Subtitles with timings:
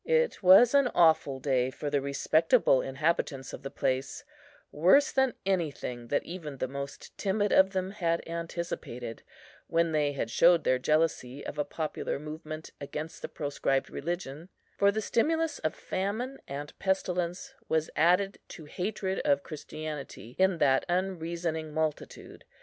[0.03, 4.23] It was an awful day for the respectable inhabitants of the place;
[4.71, 9.21] worse than anything that even the most timid of them had anticipated,
[9.67, 14.91] when they had showed their jealousy of a popular movement against the proscribed religion; for
[14.91, 21.71] the stimulus of famine and pestilence was added to hatred of Christianity, in that unreasoning
[21.75, 22.43] multitude.